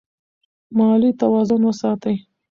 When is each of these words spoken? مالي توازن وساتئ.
مالي 0.77 1.11
توازن 1.21 1.61
وساتئ. 1.69 2.17